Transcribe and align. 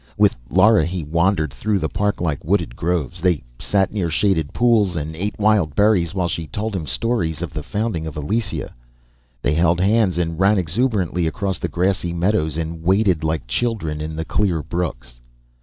With 0.17 0.35
Lara 0.49 0.83
he 0.83 1.03
wandered 1.03 1.53
through 1.53 1.77
the 1.77 1.87
parklike 1.87 2.43
wooded 2.43 2.75
groves. 2.75 3.21
They 3.21 3.43
sat 3.59 3.93
near 3.93 4.09
shaded 4.09 4.51
pools 4.51 4.95
and 4.95 5.15
ate 5.15 5.37
wild 5.37 5.75
berries 5.75 6.15
while 6.15 6.27
she 6.27 6.47
told 6.47 6.75
him 6.75 6.87
stories 6.87 7.43
of 7.43 7.53
the 7.53 7.61
founding 7.61 8.07
of 8.07 8.15
Elysia. 8.17 8.73
They 9.43 9.53
held 9.53 9.79
hands 9.79 10.17
and 10.17 10.39
ran 10.39 10.57
exuberantly 10.57 11.27
across 11.27 11.59
the 11.59 11.67
grassy 11.69 12.13
meadows, 12.13 12.57
and 12.57 12.81
waded 12.81 13.23
like 13.23 13.45
children 13.45 14.01
in 14.01 14.15
the 14.15 14.25
clear 14.25 14.63
brooks. 14.63 15.21